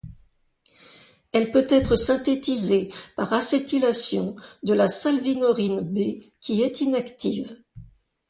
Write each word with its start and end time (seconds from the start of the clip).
Elle 1.31 1.51
peut 1.51 1.67
être 1.69 1.95
synthétisée 1.95 2.87
par 3.15 3.31
acétylation 3.33 4.35
de 4.63 4.73
la 4.73 4.87
salvinorine 4.87 5.81
B, 5.81 6.23
qui 6.39 6.63
est 6.63 6.81
inactive. 6.81 7.61